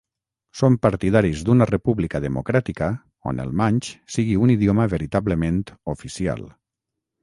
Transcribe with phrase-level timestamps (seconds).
[0.61, 2.89] Són partidaris d'una república democràtica
[3.33, 5.65] on el manx sigui un idioma veritablement
[5.99, 6.49] oficial.